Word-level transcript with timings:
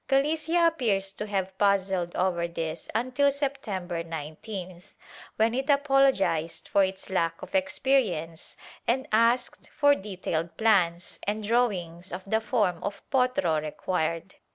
Galicia 0.07 0.65
appears 0.65 1.11
to 1.11 1.27
have 1.27 1.55
puzzled 1.59 2.15
over 2.15 2.47
this 2.47 2.89
until 2.95 3.31
September 3.31 4.03
19th, 4.03 4.95
when 5.35 5.53
it 5.53 5.69
apologized 5.69 6.67
for 6.67 6.83
its 6.83 7.11
lack 7.11 7.39
of 7.43 7.53
experience 7.53 8.55
and 8.87 9.07
asked 9.11 9.69
for 9.69 9.93
detailed 9.93 10.57
plans 10.57 11.19
and 11.27 11.43
drawings 11.43 12.11
of 12.11 12.23
the 12.25 12.41
form 12.41 12.81
of 12.83 13.07
potro 13.11 13.61
required. 13.61 14.33